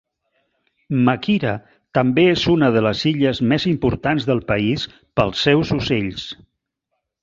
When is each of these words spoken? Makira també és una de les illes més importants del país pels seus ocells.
Makira 1.09 1.51
també 1.99 2.25
és 2.31 2.47
una 2.55 2.71
de 2.79 2.83
les 2.87 3.05
illes 3.13 3.45
més 3.55 3.69
importants 3.75 4.29
del 4.33 4.45
país 4.51 4.91
pels 5.21 5.49
seus 5.49 5.79
ocells. 5.81 6.31